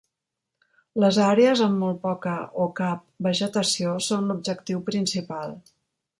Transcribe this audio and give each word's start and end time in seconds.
Les 1.03 1.19
àrees 1.25 1.61
amb 1.65 1.77
molt 1.83 1.99
poca 2.05 2.33
o 2.65 2.67
cap 2.81 3.05
vegetació 3.27 3.93
són 4.09 4.27
l'objectiu 4.33 4.83
principal. 4.91 5.55